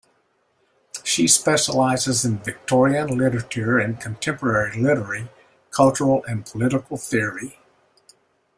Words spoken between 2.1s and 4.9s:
in Victorian literature and contemporary